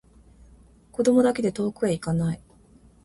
[0.93, 2.41] 子供だけで遠くへいかない